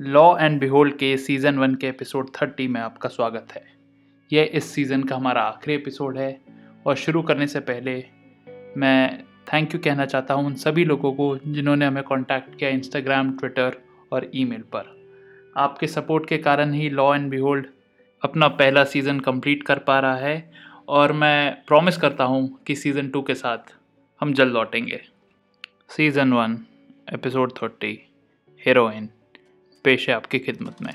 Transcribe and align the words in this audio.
Law 0.00 0.38
and 0.38 0.60
behold 0.60 0.94
के 0.94 1.16
season 1.16 1.58
one 1.58 1.74
के 1.74 1.86
episode 1.86 2.28
thirty 2.30 2.68
में 2.68 2.80
आपका 2.80 3.08
स्वागत 3.08 3.46
है। 3.52 3.62
यह 4.32 4.50
इस 4.52 4.64
सीज़न 4.64 5.02
का 5.02 5.16
हमारा 5.16 5.42
आखिरी 5.42 5.74
एपिसोड 5.74 6.18
है 6.18 6.40
और 6.86 6.96
शुरू 6.96 7.22
करने 7.22 7.46
से 7.46 7.60
पहले 7.60 7.94
मैं 8.76 9.24
थैंक 9.52 9.74
यू 9.74 9.80
कहना 9.84 10.06
चाहता 10.06 10.34
हूँ 10.34 10.46
उन 10.46 10.54
सभी 10.54 10.84
लोगों 10.84 11.12
को 11.12 11.38
जिन्होंने 11.46 11.86
हमें 11.86 12.02
कांटेक्ट 12.02 12.58
किया 12.58 12.70
इंस्टाग्राम 12.70 13.36
ट्विटर 13.38 13.76
और 14.12 14.30
ईमेल 14.34 14.62
पर। 14.62 14.94
आपके 15.56 15.86
सपोर्ट 15.86 16.28
के 16.28 16.38
कारण 16.38 16.72
ही 16.72 16.90
लॉ 16.90 17.14
एंड 17.14 17.30
बिहोल्ड 17.30 17.66
अपना 18.22 18.48
पहला 18.48 18.84
सीज़न 18.84 19.20
कंप्लीट 19.20 19.62
कर 19.62 19.78
पा 19.78 20.00
रहा 20.00 20.16
है 20.16 20.52
और 20.88 21.12
मैं 21.12 21.64
प्रॉमिस 21.66 21.96
करता 21.96 22.24
हूँ 22.24 22.58
कि 22.66 22.74
सीज़न 22.74 23.08
टू 23.08 23.22
के 23.22 23.34
साथ 23.34 23.74
हम 24.20 24.32
जल्द 24.32 24.54
लौटेंगे। 24.54 25.00
Season 25.88 26.32
one 26.32 26.58
episode 27.12 27.52
thirty 27.62 27.98
heroin 28.66 29.08
पेश 29.84 30.08
है 30.08 30.14
आपकी 30.14 30.38
खिदमत 30.38 30.82
में। 30.82 30.92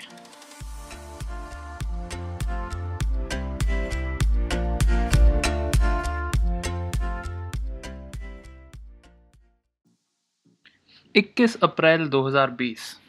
इक्कीस 11.15 11.55
अप्रैल 11.63 12.07
2020 12.07 12.99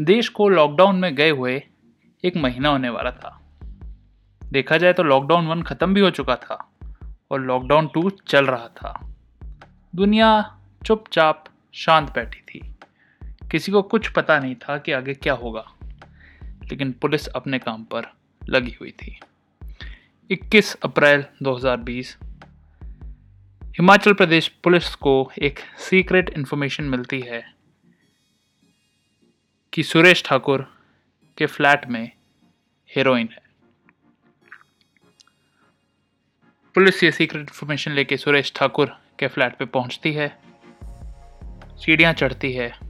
देश 0.00 0.28
को 0.28 0.48
लॉकडाउन 0.48 0.96
में 0.96 1.14
गए 1.14 1.30
हुए 1.30 1.62
एक 2.24 2.36
महीना 2.36 2.68
होने 2.68 2.88
वाला 2.88 3.10
था। 3.10 3.36
देखा 4.42 4.76
जाए 4.76 4.92
तो 4.92 5.02
लॉकडाउन 5.02 5.46
वन 5.46 5.62
ख़त्म 5.62 5.94
भी 5.94 6.00
हो 6.00 6.10
चुका 6.10 6.36
था 6.36 6.72
और 7.30 7.40
लॉकडाउन 7.40 7.86
टू 7.94 8.10
चल 8.10 8.46
रहा 8.46 8.68
था। 8.68 9.14
दुनिया 9.94 10.58
चुपचाप 10.86 11.44
शांत 11.74 12.10
बैठी 12.10 12.40
थी। 12.40 12.74
किसी 13.50 13.72
को 13.72 13.82
कुछ 13.82 14.08
पता 14.08 14.38
नहीं 14.38 14.54
था 14.54 14.78
कि 14.78 14.92
आगे 14.92 15.14
क्या 15.14 15.34
होगा, 15.34 15.64
लेकिन 16.42 16.92
पुलिस 16.92 17.26
अपने 17.26 17.58
काम 17.58 17.84
पर 17.84 18.06
लगी 18.42 18.76
हुई 18.80 18.90
थी। 18.90 19.18
21 20.30 20.74
अप्रैल 20.74 21.24
2020 21.42 22.16
हिमाचल 23.62 24.12
प्रदेश 24.12 24.48
पुलिस 24.64 24.94
को 24.94 25.32
एक 25.38 25.58
सीक्रेट 25.78 26.30
इन्फॉर्मेशन 26.30 26.84
मिलती 26.84 27.20
है 27.20 27.42
कि 29.72 29.82
सुरेश 29.82 30.22
ठाकुर 30.26 30.66
के 31.38 31.46
फ्लैट 31.46 31.86
में 31.86 32.10
हीरोइन 32.90 33.28
है। 33.32 33.42
पुलिस 36.74 37.02
ये 37.04 37.10
सीक्रेट 37.12 37.42
इन्फॉर्मेशन 37.42 37.92
लेके 37.92 38.16
सुरेश 38.16 38.52
ठाकुर 38.56 38.96
के 39.18 39.28
फ्लैट 39.28 39.56
पे 39.56 39.64
पहुँचती 39.64 40.12
है। 40.12 40.28
सीढ़ियाँ 41.76 42.12
चढ़ती 42.12 42.52
है। 42.52 42.89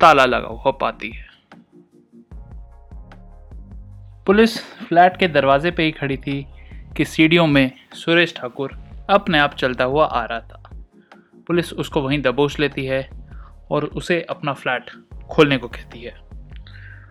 ताला 0.00 0.24
लगा 0.24 0.48
हुआ 0.48 0.70
पाती 0.70 1.10
है। 1.10 1.30
पुलिस 4.26 4.60
फ्लैट 4.64 5.16
के 5.16 5.28
दरवाजे 5.28 5.70
पे 5.70 5.82
ही 5.82 5.90
खड़ी 5.90 6.16
थी 6.16 6.46
कि 6.96 7.04
सीढ़ियों 7.04 7.46
में 7.46 7.72
सुरेश 7.94 8.34
ठाकुर 8.36 8.78
अपने 9.10 9.38
आप 9.38 9.54
चलता 9.54 9.84
हुआ 9.84 10.06
आ 10.06 10.24
रहा 10.24 10.40
था। 10.40 10.70
पुलिस 11.46 11.72
उसको 11.72 12.02
वहीं 12.02 12.22
दबोच 12.22 12.60
लेती 12.60 12.84
है 12.84 13.10
और 13.70 13.84
उसे 13.84 14.26
अपना 14.30 14.52
फ्लैट 14.52 14.90
खोलने 15.30 15.58
को 15.58 15.68
कहती 15.68 16.02
है। 16.02 16.14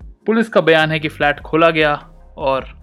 पुलिस 0.04 0.50
का 0.50 0.62
बयान 0.62 0.92
है 0.92 1.00
कि 1.00 1.08
फ्लैट 1.08 1.40
खोला 1.40 1.70
गया 1.70 1.96
और 2.38 2.80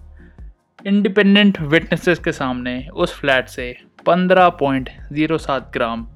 इंडिपेंडेंट 0.85 1.61
विटनेसेस 1.61 2.19
के 2.19 2.31
सामने 2.31 2.87
उस 2.87 3.13
फ्लैट 3.19 3.47
से 3.47 3.81
15.07 4.05 5.71
ग्राम 5.73 6.07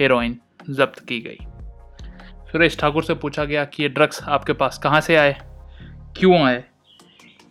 हेरोइन 0.00 0.38
जब्त 0.70 0.98
की 0.98 1.20
गई। 1.20 1.47
सुरेश 2.52 2.78
ठाकुर 2.78 3.04
से 3.04 3.14
पूछा 3.14 3.44
गया 3.44 3.64
कि 3.64 3.82
ये 3.82 3.88
ड्रग्स 3.88 4.22
आपके 4.22 4.52
पास 4.52 4.78
कहाँ 4.78 5.00
से 5.00 5.16
आए? 5.16 5.36
क्यों 6.16 6.42
आए? 6.42 6.64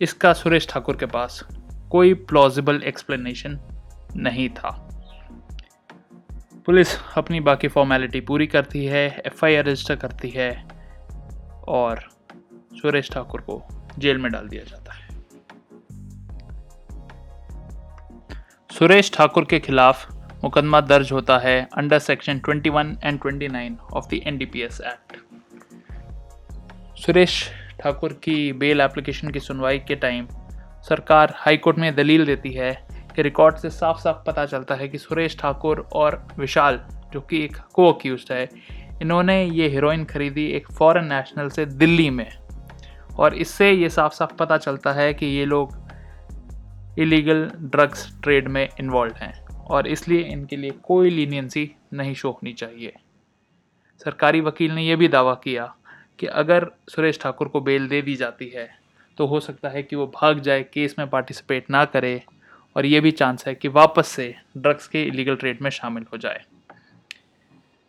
इसका 0.00 0.32
सुरेश 0.32 0.68
ठाकुर 0.68 0.96
के 0.96 1.06
पास 1.06 1.44
कोई 1.90 2.14
प्लॉजिबल 2.14 2.82
एक्सप्लेनेशन 2.82 3.58
नहीं 4.16 4.48
था। 4.48 4.70
पुलिस 6.66 6.88
अपनी 7.16 7.40
बाकी 7.40 7.68
फॉर्मेलिटी 7.68 8.20
पूरी 8.20 8.46
करती 8.46 8.84
है 8.84 9.22
एफआईआर 9.26 9.64
रजिस्टर 9.64 9.96
करती 9.96 10.30
है 10.30 10.68
और 11.68 12.00
सुरेश 12.74 13.10
ठाकुर 13.10 13.40
को 13.40 13.62
जेल 13.98 14.18
में 14.18 14.32
डाल 14.32 14.48
दिया 14.48 14.64
जाता 14.64 14.92
है। 14.92 15.08
सुरेश 18.70 19.12
ठाकुर 19.14 19.44
के 19.44 19.58
खिलाफ 19.60 20.17
मुकदमा 20.44 20.80
दर्ज 20.80 21.12
होता 21.12 21.38
है 21.38 21.68
under 21.76 21.98
section 21.98 22.40
21 22.40 22.94
and 23.04 23.18
29 23.20 23.78
of 23.92 24.04
the 24.06 24.20
NDPS 24.26 24.80
act 24.80 25.16
Suresh 26.98 27.50
Thakur 27.80 28.12
की 28.12 28.52
बेल 28.52 28.80
एप्लीकेशन 28.80 29.30
की 29.30 29.40
सुनवाई 29.40 29.78
के 29.78 29.94
टाइम 29.94 30.26
सरकार 30.88 31.34
हाईकोर्ट 31.36 31.78
में 31.78 31.94
दलील 31.96 32.26
देती 32.26 32.52
है 32.52 32.88
कि 33.16 33.22
रिकॉर्ड 33.22 33.56
से 33.56 33.70
साफ़ 33.70 33.98
साफ़ 33.98 34.24
पता 34.26 34.46
चलता 34.46 34.74
है 34.74 34.88
कि 34.88 34.98
सुरेश 34.98 35.38
ठाकुर 35.38 35.88
और 35.92 36.28
विशाल, 36.38 36.80
जो 37.12 37.20
कि 37.20 37.44
एक 37.44 37.56
को 37.56 37.92
अक्यूज 37.92 38.26
है, 38.30 38.48
इन्होंने 39.02 39.44
ये 39.44 39.68
हीरोइन 39.68 40.04
खरीदी 40.04 40.46
एक 40.46 40.72
फॉरेन 40.72 41.04
नेशनल 41.04 41.48
से 41.48 41.66
दिल्ली 41.66 42.10
में। 42.10 42.30
और 43.18 43.34
इससे 43.34 43.72
ये 43.72 43.88
साफ़ 43.88 44.12
साफ़ 44.12 44.34
पता 44.34 44.56
चलता 44.56 44.92
है 44.92 45.14
कि 45.14 45.26
ये 45.26 45.44
लोग 45.44 45.76
इलीगल 46.98 47.50
ड्रग्स 47.60 48.20
ट्रेड 48.22 48.48
में 48.48 48.68
इन्वॉल्व 48.80 49.14
हैं। 49.16 49.47
और 49.70 49.86
इसलिए 49.86 50.22
इनके 50.22 50.56
लिए 50.56 50.70
कोई 50.82 51.10
लीनियंसी 51.10 51.70
नहीं 51.92 52.14
शो 52.14 52.30
होनी 52.30 52.52
चाहिए। 52.52 52.92
सरकारी 54.00 54.40
वकील 54.40 54.72
ने 54.72 54.82
यह 54.82 54.96
भी 54.96 55.08
दावा 55.08 55.34
किया 55.34 55.74
कि 56.18 56.26
अगर 56.26 56.70
सुरेश 56.88 57.18
ठाकुर 57.20 57.48
को 57.48 57.60
बेल 57.60 57.88
दे 57.88 58.02
दी 58.02 58.14
जाती 58.16 58.48
है 58.48 58.68
तो 59.18 59.26
हो 59.26 59.40
सकता 59.40 59.68
है 59.68 59.82
कि 59.82 59.96
वो 59.96 60.06
भाग 60.14 60.40
जाए, 60.40 60.62
केस 60.64 60.94
में 60.98 61.08
पार्टिसिपेट 61.10 61.70
ना 61.70 61.84
करे 61.84 62.22
और 62.76 62.86
ये 62.86 63.00
भी 63.00 63.10
चांस 63.10 63.46
है 63.46 63.54
कि 63.54 63.68
वापस 63.68 64.08
से 64.08 64.34
ड्रग्स 64.56 64.86
के 64.88 65.02
इलीगल 65.02 65.36
ट्रेड 65.36 65.62
में 65.62 65.70
शामिल 65.70 66.04
हो 66.12 66.18
जाए। 66.18 66.44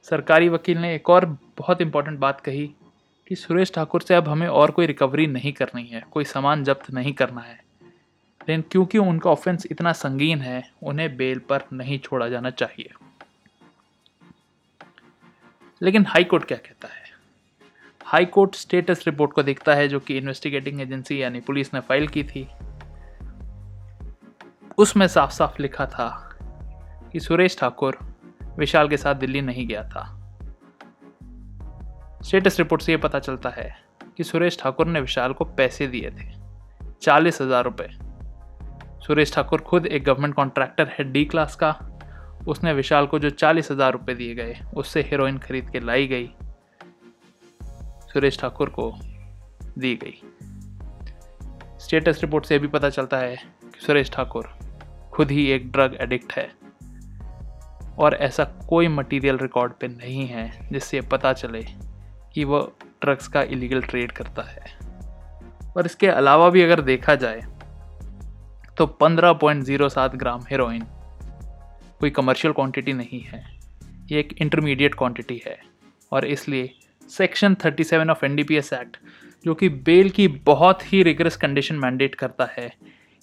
सरकारी 0.07 0.49
वकील 0.49 0.77
ने 0.77 0.93
एक 0.95 1.09
और 1.09 1.25
बहुत 1.57 1.81
इंपॉर्टेंट 1.81 2.19
बात 2.19 2.41
कही 2.41 2.65
कि 3.27 3.35
सुरेश 3.35 3.71
ठाकुर 3.73 4.01
से 4.01 4.15
अब 4.15 4.27
हमें 4.29 4.47
और 4.47 4.71
कोई 4.71 4.85
रिकवरी 4.85 5.27
नहीं 5.27 5.53
करनी 5.53 5.85
है, 5.85 6.03
कोई 6.11 6.23
सामान 6.25 6.63
जब्त 6.63 6.91
नहीं 6.91 7.13
करना 7.13 7.41
है। 7.41 7.59
लेकिन 8.41 8.63
क्योंकि 8.71 8.97
उनका 8.97 9.29
ऑफेंस 9.29 9.65
इतना 9.71 9.91
संगीन 9.93 10.41
है, 10.41 10.63
उन्हें 10.83 11.15
बेल 11.17 11.39
पर 11.39 11.63
नहीं 11.73 11.99
छोड़ा 11.99 12.27
जाना 12.29 12.49
चाहिए। 12.51 12.89
लेकिन 15.81 16.05
हाई 16.05 16.23
कोर्ट 16.23 16.45
क्या 16.45 16.57
कहता 16.57 16.87
है? 16.87 17.03
हाई 18.05 18.25
कोर्ट 18.25 18.55
स्टेटस 18.55 19.03
रिपोर्ट 19.07 19.33
को 19.33 19.43
देखता 19.43 19.73
है 19.75 19.87
जो 19.87 19.99
कि 19.99 20.17
इन्वेस्टिगेटिंग 20.17 20.81
एजेंसी 20.81 21.21
यानी 21.21 21.39
पुलिस 21.41 21.73
ने 21.73 21.79
फ़ाइल 21.79 22.07
की 22.07 22.23
थी। 22.23 22.47
उसमें 24.77 25.07
साफ़ 25.07 25.31
साफ़ 25.31 25.61
लिखा 25.61 25.85
था 25.85 26.09
कि 27.11 27.19
सुरेश 27.19 27.57
ठाकुर 27.59 27.97
विशाल 28.57 28.89
के 28.89 28.97
साथ 28.97 29.15
दिल्ली 29.15 29.41
नहीं 29.41 29.67
गया 29.67 29.83
था। 29.83 30.03
स्टेटस 32.23 32.59
रिपोर्ट 32.59 32.81
से 32.81 32.91
यह 32.91 32.97
पता 32.97 33.19
चलता 33.19 33.49
है 33.49 33.71
कि 34.17 34.23
सुरेश 34.23 34.57
ठाकुर 34.59 34.87
ने 34.87 35.01
विशाल 35.01 35.33
को 35.33 35.45
पैसे 35.47 35.87
दिए 35.87 36.09
थे, 36.11 36.31
चालीस 37.01 37.41
हज़ार 37.41 37.63
रुपये 37.63 37.87
सुरेश 39.09 39.31
ठाकुर 39.33 39.61
खुद 39.61 39.85
एक 39.85 40.03
गवर्नमेंट 40.03 40.33
कॉन्ट्रैक्टर 40.35 40.87
है 40.87 41.03
डी 41.03 41.23
क्लास 41.25 41.55
का। 41.55 41.69
उसने 42.47 42.73
विशाल 42.73 43.07
को 43.07 43.19
जो 43.19 43.29
चालीस 43.29 43.71
हज़ार 43.71 43.91
रुपये 43.93 44.15
दिए 44.15 44.35
गए, 44.35 44.57
उससे 44.77 45.01
हीरोइन 45.01 45.37
खरीद 45.37 45.69
के 45.69 45.79
लाई 45.79 46.07
गई। 46.07 46.29
सुरेश 48.13 48.39
ठाकुर 48.39 48.69
को 48.69 48.91
दी 49.77 49.95
गई। 49.95 50.21
स्टेटस 51.79 52.21
रिपोर्ट 52.21 52.45
से 52.45 52.59
भी 52.59 52.67
पता 52.67 52.89
चलता 52.89 53.17
है 53.17 53.35
कि 53.35 53.85
सुरेश 53.85 54.11
ठाकुर 54.11 54.53
खुद 55.13 55.31
ही 55.31 55.49
एक 55.51 55.71
ड्रग 55.71 55.97
एडिक्ट 56.01 56.33
है। 56.33 56.49
और 57.97 58.15
ऐसा 58.21 58.43
कोई 58.69 58.87
मटेरियल 58.89 59.37
रिकॉर्ड 59.37 59.73
पे 59.73 59.87
नहीं 59.87 60.27
है 60.27 60.49
जिससे 60.71 61.01
पता 61.01 61.33
चले 61.33 61.65
कि 62.33 62.43
वो 62.43 62.61
ड्रग्स 63.01 63.27
का 63.27 63.41
इलीगल 63.43 63.81
ट्रेड 63.81 64.11
करता 64.11 64.49
है। 64.49 64.77
और 65.77 65.85
इसके 65.85 66.07
अलावा 66.09 66.49
भी 66.49 66.61
अगर 66.61 66.81
देखा 66.81 67.15
जाए 67.15 67.45
तो 68.79 68.85
15.07 69.01 70.15
ग्राम 70.15 70.41
हेरोइन 70.51 70.83
कोई 71.99 72.09
कमर्शियल 72.09 72.53
क्वांटिटी 72.53 72.93
नहीं 72.93 73.19
है। 73.21 73.41
ये 74.11 74.19
एक 74.19 74.33
इंटरमीडिएट 74.41 74.95
क्वांटिटी 74.95 75.41
है 75.47 75.57
और 76.11 76.25
इसलिए 76.25 76.69
सेक्शन 77.09 77.55
37 77.55 78.09
ऑफ़ 78.09 78.25
एनडीपीएस 78.25 78.71
एक्ट 78.73 78.97
जो 79.45 79.55
कि 79.55 79.69
बेल 79.69 80.09
की 80.09 80.27
बहुत 80.27 80.93
ही 80.93 81.03
रिगरस 81.03 81.37
कंडीशन 81.37 81.75
मैंडेट 81.75 82.15
करता 82.15 82.49
है 82.57 82.71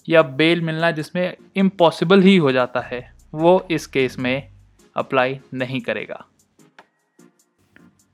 या 0.07 0.21
बेल 0.21 0.61
मिलना 0.61 0.91
जिसमें 0.91 1.37
इम्पॉसिबल 1.55 2.21
ही 2.21 2.37
हो 2.37 2.51
जाता 2.51 2.79
है, 2.79 3.13
वो 3.33 3.67
इस 3.71 3.87
केस 3.87 4.19
में 4.19 4.49
अप्लाई 4.95 5.39
नहीं 5.53 5.81
करेगा। 5.81 6.25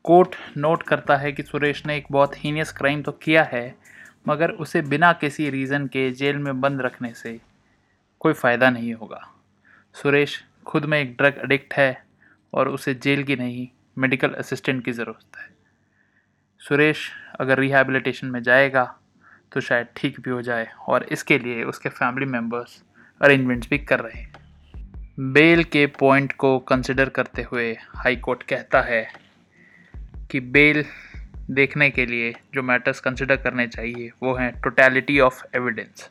कोर्ट 0.04 0.36
नोट 0.57 0.84
करता 0.84 1.18
है 1.18 1.31
कि 1.31 1.44
सुरेश 1.44 1.86
ने 1.86 1.98
एक 1.98 2.06
बहुत 2.12 2.36
हीनियस 2.38 2.72
क्राइम 2.72 3.01
तो 3.01 3.12
किया 3.12 3.44
है 3.44 3.75
मगर 4.25 4.52
उसे 4.58 4.81
बिना 4.84 5.12
किसी 5.14 5.50
रीज़न 5.50 5.88
के 5.88 6.10
जेल 6.12 6.38
में 6.38 6.60
बंद 6.62 6.81
रखने 6.81 7.14
से 7.14 7.40
कोई 8.22 8.34
फ़ायदा 8.34 8.70
नहीं 8.70 8.94
होगा। 8.94 9.22
सुरेश 9.96 10.44
खुद 10.68 10.86
में 10.86 11.00
एक 11.00 11.16
ड्रग 11.18 11.42
एडिक्ट 11.44 11.74
है 11.74 12.06
और 12.54 12.70
उसे 12.70 12.94
जेल 12.96 13.24
की 13.24 13.36
नहीं 13.36 13.68
मेडिकल 13.98 14.30
असिस्टेंट 14.34 14.84
की 14.86 14.92
ज़रूरत 14.92 15.38
है। 15.38 15.48
सुरेश 16.62 17.10
अगर 17.40 17.60
रिहैबिलिटेशन 17.60 18.28
में 18.28 18.42
जाएगा 18.44 18.84
तो 19.52 19.62
शायद 19.62 19.88
ठीक 19.96 20.20
भी 20.20 20.31
हो 20.31 20.42
जाए 20.42 20.68
और 20.88 21.04
इसके 21.12 21.38
लिए 21.40 21.64
उसके 21.64 21.90
फैमिली 21.90 22.25
मेंबर्स 22.25 22.81
अरेंजमेंट्स 23.22 23.70
भी 23.70 23.78
कर 23.80 24.00
रहे 24.00 24.22
हैं। 24.22 24.31
बेल 25.34 25.64
के 25.64 25.86
पॉइंट 26.00 26.31
को 26.34 26.58
कंसिडर 26.60 27.10
करते 27.10 27.42
हुए 27.42 27.72
हाई 27.96 28.16
कोर्ट 28.16 28.44
कहता 28.44 28.81
है 28.81 29.08
कि 30.31 30.40
बेल 30.40 30.84
देखने 31.53 31.89
के 31.89 32.05
लिए 32.05 32.33
जो 32.53 32.63
मैटर्स 32.63 33.00
कंसिडर 33.00 33.35
करने 33.38 33.67
चाहिए, 33.67 34.11
वो 34.23 34.33
हैं 34.35 34.51
टोटलिटी 34.61 35.19
ऑफ़ 35.19 35.44
एविडेंस 35.55 36.09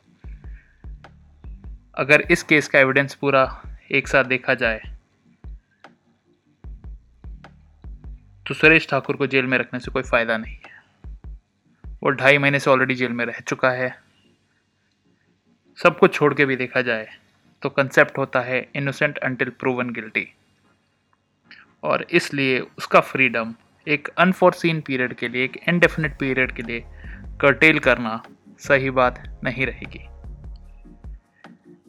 अगर 1.97 2.21
इस 2.31 2.43
केस 2.43 2.67
का 2.67 2.79
एविडेंस 2.79 3.15
पूरा 3.15 3.43
एक 3.91 4.07
साथ 4.07 4.23
देखा 4.25 4.53
जाए 4.55 4.81
तो 8.45 8.53
सुरेश 8.53 8.87
ठाकुर 8.89 9.15
को 9.15 9.27
जेल 9.27 9.45
में 9.45 9.57
रखने 9.57 9.79
से 9.79 9.91
कोई 9.91 10.03
फ़ायदा 10.03 10.37
नहीं 10.37 10.55
है। 10.55 10.81
वो 12.03 12.09
ढाई 12.11 12.37
महीने 12.37 12.59
से 12.59 12.69
ऑलरेडी 12.69 12.95
जेल 12.95 13.11
में 13.11 13.25
रह 13.25 13.39
चुका 13.39 13.69
है। 13.71 13.89
सब 15.79 15.97
कुछ 15.99 16.13
छोड़ 16.13 16.33
के 16.33 16.45
भी 16.45 16.55
देखा 16.55 16.81
जाए 16.81 17.07
तो 17.61 17.69
कंसेप्ट 17.69 18.17
होता 18.17 18.41
है 18.41 18.59
इनोसेंट 18.75 19.17
अंटिल 19.19 19.49
प्रूवन 19.59 19.89
गिल्टी 19.89 20.27
और 21.83 22.05
इसलिए 22.11 22.59
उसका 22.77 22.99
फ्रीडम 23.01 23.53
एक 23.87 24.07
अनफोर्सिन 24.17 24.79
पीरियड 24.81 25.13
के 25.13 25.27
लिए, 25.27 25.43
एक 25.43 25.59
इनडेफिनेट 25.69 26.17
पीरियड 26.19 26.51
के 26.51 26.63
लिए 26.63 26.83
कर्टेल 27.41 27.79
करना 27.79 28.21
सही 28.59 28.89
बात 28.89 29.23
नहीं 29.43 29.65
रहेगी। 29.65 30.07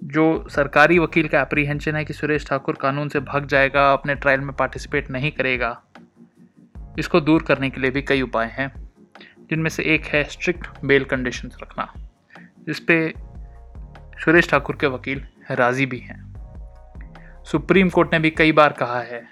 जो 0.04 0.48
सरकारी 0.48 0.98
वकील 0.98 1.28
का 1.28 1.40
अप्रीहेंशन 1.40 1.96
है 1.96 2.04
कि 2.04 2.12
सुरेश 2.12 2.46
ठाकुर 2.46 2.74
कानून 2.74 3.08
से 3.08 3.20
भाग 3.20 3.46
जाएगा, 3.46 3.92
अपने 3.92 4.14
ट्रायल 4.14 4.40
में 4.40 4.54
पार्टिसिपेट 4.56 5.10
नहीं 5.10 5.30
करेगा, 5.30 5.80
इसको 6.98 7.20
दूर 7.20 7.42
करने 7.42 7.70
के 7.70 7.80
लिए 7.80 7.90
भी 7.90 8.02
कई 8.02 8.22
उपाय 8.22 8.50
हैं, 8.52 8.72
जिनमें 9.50 9.70
से 9.70 9.82
एक 9.82 10.04
है 10.04 10.24
स्ट्रिक्ट 10.24 10.66
बेल 10.84 11.04
कंडीशंस 11.04 11.56
रखना, 11.62 11.92
जिस 12.66 12.80
पे 12.80 13.14
सुरेश 14.24 14.50
ठाकुर 14.50 14.76
के 14.80 14.86
वकील 14.86 15.24
राज़ी 15.50 15.86
भी 15.86 15.98
हैं। 15.98 16.22
सुप्रीम 17.44 17.88
कोर्ट 17.88 18.12
ने 18.12 18.18
भी 18.18 18.30
कई 18.30 18.52
बार 18.52 18.72
कहा 18.72 19.00
है 19.00 19.22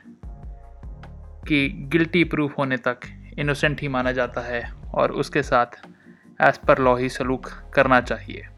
कि 1.48 1.68
गिल्टी 1.92 2.24
प्रूफ 2.24 2.58
होने 2.58 2.76
तक 2.76 3.00
इनोसेंट 3.38 3.80
ही 3.80 3.88
माना 3.88 4.12
जाता 4.12 4.40
है 4.40 4.62
और 4.94 5.12
उसके 5.12 5.42
साथ 5.42 5.80
एज 6.40 6.58
पर 6.58 6.78
लॉ 6.78 6.96
ही 6.96 7.08
सलूक 7.08 7.48
करना 7.74 8.00
चाहिए। 8.00 8.48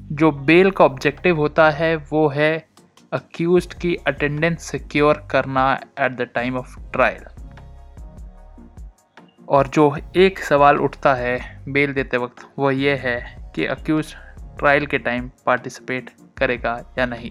जो 0.00 0.30
बेल 0.32 0.70
का 0.70 0.84
ऑब्जेक्टिव 0.84 1.36
होता 1.36 1.70
है, 1.70 1.96
वो 1.96 2.28
है 2.28 2.66
अक्यूज 3.12 3.66
की 3.74 3.94
अटेंडेंस 4.06 4.62
सिक्योर 4.62 5.26
करना 5.30 5.72
at 6.00 6.16
the 6.16 6.28
time 6.34 6.56
of 6.56 6.78
trial 6.92 7.24
और 9.48 9.68
जो 9.68 9.96
एक 10.16 10.38
सवाल 10.38 10.78
उठता 10.78 11.14
है 11.14 11.38
बेल 11.68 11.92
देते 11.92 12.16
वक्त, 12.16 12.46
वो 12.58 12.70
ये 12.70 12.94
है 12.96 13.18
कि 13.54 13.66
अक्यूज 13.66 14.14
ट्रायल 14.58 14.86
के 14.86 14.98
टाइम 14.98 15.30
पार्टिसिपेट 15.46 16.10
करेगा 16.38 16.78
या 16.98 17.06
नहीं। 17.06 17.30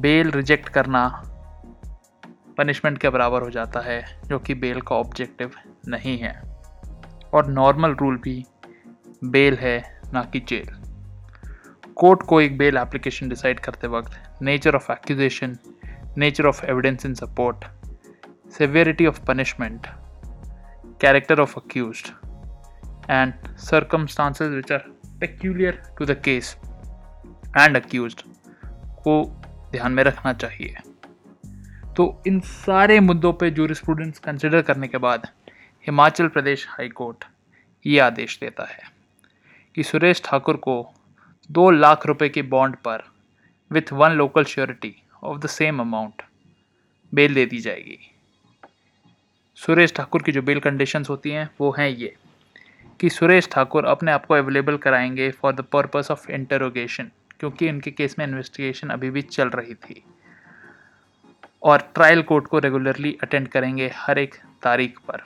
बेल 0.00 0.30
रिजेक्ट 0.30 0.68
करना 0.68 1.04
पनिशमेंट 2.58 2.98
के 2.98 3.08
बराबर 3.08 3.42
हो 3.42 3.50
जाता 3.50 3.80
है 3.80 4.20
जो 4.26 4.38
कि 4.38 4.54
बेल 4.54 4.80
का 4.80 4.96
ऑब्जेक्टिव 4.96 5.50
नहीं 5.88 6.18
है। 6.18 6.32
और 7.34 7.46
नॉर्मल 7.46 7.94
रूल 7.94 8.16
भी 8.16 8.44
बेल 9.24 9.54
है 9.54 10.00
ना 10.14 10.22
कि 10.22 10.40
जेल 10.40 10.68
कोर्ट 11.96 12.22
को 12.22 12.40
एक 12.40 12.58
बेल 12.58 12.76
एप्लीकेशन 12.76 13.28
डिसाइड 13.28 13.60
करते 13.60 13.86
वक्त 13.86 14.42
nature 14.42 14.74
of 14.74 14.92
accusation 14.92 15.58
nature 16.18 16.46
of 16.46 16.64
evidence 16.66 17.06
in 17.06 17.14
support 17.14 17.64
severity 18.52 19.04
of 19.08 19.18
punishment, 19.24 19.86
character 20.98 21.36
of 21.36 21.52
accused, 21.56 22.08
and 23.08 23.46
circumstances 23.58 24.50
which 24.56 24.70
are 24.70 24.84
peculiar 25.20 25.72
to 25.98 26.08
the 26.10 26.16
case 26.26 26.50
and 27.56 27.78
accused 27.80 28.20
को 29.04 29.14
ध्यान 29.72 29.92
में 29.92 30.02
रखना 30.04 30.32
चाहिए। 30.32 30.74
तो 31.96 32.22
इन 32.26 32.40
सारे 32.40 33.00
मुद्दों 33.00 33.32
पे 33.32 33.50
जूरिस्प्रूडेंस 33.50 34.18
कंसिडर 34.18 34.62
करने 34.62 34.88
के 34.88 34.98
बाद 34.98 35.26
हिमाचल 35.86 36.28
प्रदेश 36.28 36.66
हाई 36.68 36.88
कोर्ट 36.88 37.24
ये 37.86 37.98
आदेश 37.98 38.38
देता 38.40 38.64
है 38.64 38.82
कि 39.74 39.82
सुरेश 39.82 40.22
ठाकुर 40.24 40.56
को 40.56 40.94
दो 41.50 41.70
लाख 41.70 42.06
रुपए 42.06 42.28
के 42.28 42.42
बॉन्ड 42.42 42.76
पर 42.76 43.02
with 43.70 43.92
one 43.92 44.10
local 44.10 44.44
surety 44.44 44.94
of 45.24 45.38
the 45.38 45.46
same 45.46 45.80
amount 45.80 46.22
bail 47.14 47.34
दे 47.34 47.46
दी 47.46 47.58
जाएगी। 47.58 47.98
सुरेश 49.56 49.94
ठाकुर 49.94 50.22
की 50.22 50.32
जो 50.32 50.42
बेल 50.42 50.60
कंडीशंस 50.60 51.10
होती 51.10 51.30
हैं, 51.30 51.50
वो 51.60 51.70
हैं 51.78 51.88
ये 51.88 52.14
कि 53.00 53.10
सुरेश 53.10 53.48
ठाकुर 53.52 53.84
अपने 53.84 54.12
आप 54.12 54.26
को 54.26 54.34
अवेलेबल 54.34 54.76
कराएँगे 54.76 55.30
for 55.30 55.52
the 55.52 55.60
purpose 55.60 56.08
of 56.10 56.30
interrogation 56.30 57.10
क्योंकि 57.40 57.68
इनके 57.68 57.90
केस 57.90 58.16
में 58.18 58.26
इन्वेस्टिगेशन 58.26 58.88
अभी 58.88 59.10
भी 59.10 59.22
चल 59.22 59.48
रही 59.48 59.74
थी। 59.74 60.02
और 61.62 61.90
ट्रायल 61.94 62.22
कोर्ट 62.22 62.46
को 62.46 62.58
रेगुलरली 62.58 63.16
अटेंड 63.22 63.48
करेंगे 63.48 63.90
हर 63.96 64.18
एक 64.18 64.34
तारीख 64.62 64.98
पर। 64.98 65.22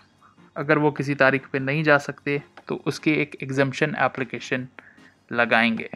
अगर 0.57 0.79
वो 0.79 0.91
किसी 0.91 1.15
तारीख 1.15 1.47
पे 1.49 1.59
नहीं 1.59 1.83
जा 1.83 1.99
सकते 1.99 2.43
तो 2.69 2.83
उसकी 2.87 3.13
एक 3.13 3.37
एग्जम्पन 3.43 3.95
एप्लीकेशन 3.99 4.67
लगाएँगे। 5.33 5.89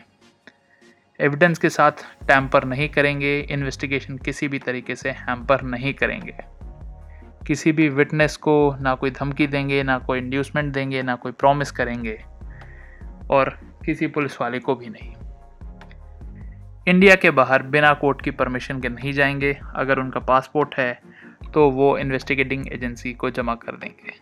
एविडेंस 1.21 1.59
के 1.59 1.69
साथ 1.71 1.93
टैम्पर 2.29 2.65
नहीं 2.65 2.89
करेंगे 2.89 3.39
इन्वेस्टिगेशन 3.41 4.17
किसी 4.19 4.49
भी 4.49 4.59
तरीके 4.59 4.97
से 4.97 5.11
हैम्पर 5.11 5.63
नहीं 5.63 5.95
करेंगे। 5.95 6.35
किसी 7.47 7.73
भी 7.73 7.89
विटनेस 7.89 8.37
को 8.37 8.77
ना 8.81 8.95
कोई 8.95 9.11
धमकी 9.11 9.47
देंगे, 9.47 9.83
ना 9.83 9.99
कोई 9.99 10.19
इंड्यूसमेंट 10.19 10.73
देंगे, 10.75 11.03
ना 11.03 11.15
कोई 11.15 11.33
प्रॉमिस 11.33 11.71
करेंगे, 11.71 12.23
और 13.31 13.59
किसी 13.87 14.07
पुलिस 14.07 14.41
वाले 14.41 14.59
को 14.59 14.75
भी 14.75 14.87
नहीं। 14.87 15.15
इंडिया 16.87 17.15
के 17.15 17.31
बाहर 17.31 17.63
बिना 17.63 17.93
कोर्ट 17.95 18.23
की 18.23 18.31
परमिशन 18.31 18.81
के 18.81 18.89
नहीं 18.89 19.13
जाएँगे। 19.13 19.57
अगर 19.77 19.99
उनका 19.99 20.21
पासपोर्ट 20.21 20.75
है 20.75 21.01
तो 21.55 21.69
वो 21.71 21.97
इन्वेस्टिगेटिंग 21.99 22.73
एजेंसी 22.73 23.13
को 23.13 23.31
जमा 23.31 23.55
कर 23.55 23.77
देंगे। 23.77 24.13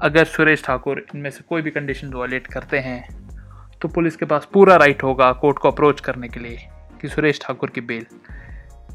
अगर 0.00 0.24
सुरेश 0.24 0.64
ठाकुर 0.64 1.04
इनमें 1.14 1.28
से 1.30 1.44
कोई 1.48 1.62
भी 1.62 1.70
कंडीशन 1.70 2.12
वायलेट 2.12 2.46
करते 2.46 2.78
हैं 2.78 2.98
तो 3.82 3.88
पुलिस 3.88 4.16
के 4.16 4.26
पास 4.26 4.48
पूरा 4.52 4.76
राइट 4.76 5.02
होगा 5.02 5.32
कोर्ट 5.32 5.58
को 5.58 5.70
अप्रोच 5.70 6.00
करने 6.00 6.28
के 6.28 6.40
लिए 6.40 6.58
कि 7.00 7.08
सुरेश 7.08 7.40
ठाकुर 7.42 7.70
की 7.70 7.80
बेल 7.80 8.06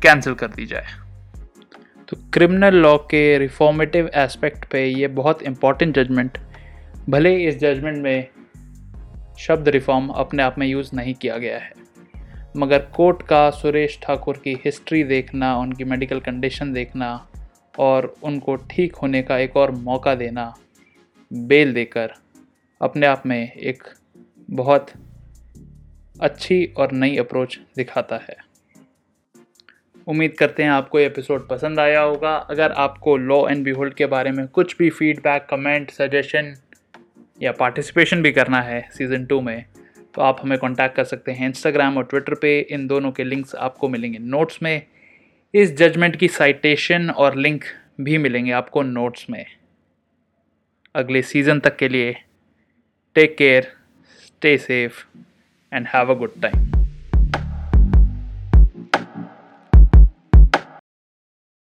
कैंसिल 0.03 0.33
कर 0.33 0.47
दी 0.47 0.65
जाए। 0.65 0.87
तो 2.09 2.17
क्रिमिनल 2.33 2.75
लॉ 2.75 2.97
के 2.97 3.37
रिफॉर्मेटिव 3.37 4.09
एस्पेक्ट 4.15 4.65
पे 4.65 4.85
ये 4.85 5.07
बहुत 5.07 5.41
इंपॉर्टेंट 5.41 5.95
जजमेंट 5.95 6.37
भले 7.09 7.35
इस 7.37 7.59
जजमेंट 7.59 7.97
में 7.97 8.27
शब्द 9.39 9.69
रिफॉर्म 9.69 10.09
अपने 10.09 10.43
आप 10.43 10.59
में 10.59 10.67
यूज़ 10.67 10.89
नहीं 10.95 11.13
किया 11.13 11.37
गया 11.37 11.57
है। 11.57 11.82
मगर 12.55 12.79
कोर्ट 12.95 13.21
का 13.21 13.49
सुरेश 13.49 13.99
ठाकुर 14.03 14.37
की 14.37 14.53
हिस्ट्री 14.65 15.03
देखना, 15.03 15.55
उनकी 15.57 15.83
मेडिकल 15.83 16.19
कंडीशन 16.19 16.73
देखना 16.73 17.27
और 17.79 18.15
उनको 18.23 18.55
ठीक 18.55 18.95
होने 18.95 19.21
का 19.21 19.37
एक 19.37 19.57
और 19.57 19.71
मौका 19.71 20.15
देना, 20.15 20.53
बेल 21.31 21.73
देकर 21.73 22.13
अपने 22.81 23.07
आप 23.07 23.23
में 23.25 23.51
एक 23.51 23.83
बहुत 24.51 24.91
अच्छी 26.21 26.65
और 26.77 26.91
नई 26.91 27.17
अप्रोच 27.17 27.59
दिखाता 27.75 28.15
है। 28.15 28.35
उम्मीद 30.07 30.33
करते 30.33 30.63
हैं 30.63 30.69
आपको 30.69 30.99
ये 30.99 31.05
एपिसोड 31.05 31.47
पसंद 31.49 31.79
आया 31.79 32.01
होगा। 32.01 32.35
अगर 32.35 32.71
आपको 32.71 33.17
लॉ 33.17 33.47
एंड 33.49 33.63
बिहोल्ड 33.63 33.93
के 33.93 34.05
बारे 34.05 34.31
में 34.31 34.47
कुछ 34.47 34.77
भी 34.77 34.89
फीडबैक 34.89 35.47
कमेंट 35.49 35.91
सजेशन 35.91 36.53
या 37.41 37.51
पार्टिसिपेशन 37.51 38.21
भी 38.21 38.31
करना 38.31 38.61
है 38.61 38.81
सीज़न 38.91 39.25
टू 39.25 39.41
में 39.41 39.65
तो 40.15 40.21
आप 40.21 40.37
हमें 40.41 40.57
कांटेक्ट 40.59 40.95
कर 40.95 41.03
सकते 41.03 41.31
हैं 41.31 41.47
इंस्टाग्राम 41.47 41.97
और 41.97 42.03
ट्विटर 42.03 42.33
पे। 42.33 42.59
इन 42.59 42.87
दोनों 42.87 43.11
के 43.11 43.23
लिंक्स 43.23 43.55
आपको 43.55 43.89
मिलेंगे। 43.89 44.17
नोट्स 44.17 44.59
में 44.63 44.85
इस 45.53 45.75
जजमेंट 45.77 46.15
की 46.15 46.27
साइटेशन 46.27 47.09
और 47.09 47.35
लिंक 47.35 47.63
भी 48.01 48.17
मिलेंगे 48.17 48.51
आपको 48.51 48.81
नोट्स 48.81 49.29
में। 49.29 49.45
अगले 50.95 51.21
सीज़न 51.21 51.59
तक 51.59 51.75
के 51.75 51.89
लिए 51.89 52.15
take 53.15 53.35
care 53.37 53.71
stay 54.25 54.57
safe 54.57 55.03
and 55.73 55.87
have 55.87 56.11
a 56.11 56.17
good 56.17 56.41
time 56.41 56.82